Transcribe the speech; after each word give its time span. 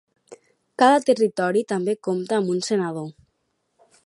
Cada 0.81 1.03
territori 1.09 1.63
també 1.75 1.97
compta 2.09 2.39
amb 2.39 2.53
un 2.55 2.67
senador. 2.73 3.09